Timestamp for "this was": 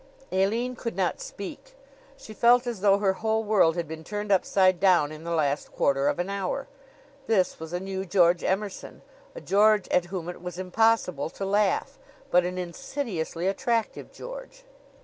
7.27-7.71